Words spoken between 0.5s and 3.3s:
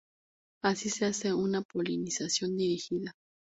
Así se hace una polinización dirigida.